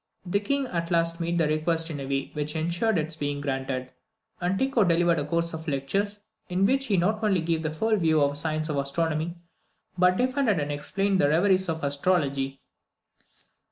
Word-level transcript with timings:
The 0.25 0.39
King 0.39 0.65
at 0.65 0.89
last 0.89 1.19
made 1.19 1.37
the 1.37 1.47
request 1.47 1.91
in 1.91 1.99
a 1.99 2.07
way 2.07 2.31
which 2.33 2.55
ensured 2.55 2.97
its 2.97 3.15
being 3.15 3.39
granted, 3.39 3.91
and 4.41 4.57
Tycho 4.57 4.83
delivered 4.83 5.19
a 5.19 5.25
course 5.27 5.53
of 5.53 5.67
lectures, 5.67 6.21
in 6.49 6.65
which 6.65 6.87
he 6.87 6.97
not 6.97 7.23
only 7.23 7.39
gave 7.39 7.63
a 7.67 7.71
full 7.71 7.95
view 7.97 8.19
of 8.19 8.31
the 8.31 8.35
science 8.35 8.67
of 8.67 8.77
astronomy, 8.77 9.35
but 9.99 10.17
defended 10.17 10.59
and 10.59 10.71
explained 10.71 11.21
all 11.21 11.27
the 11.27 11.29
reveries 11.35 11.69
of 11.69 11.83
astrology. 11.83 12.63